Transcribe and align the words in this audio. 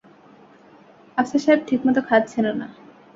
আফসার 1.17 1.41
সাহেব 1.43 1.59
ঠিকমতো 1.67 2.01
খাচ্ছেনও 2.09 2.53
না। 2.53 2.67